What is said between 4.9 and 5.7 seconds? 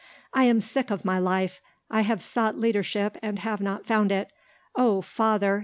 Father!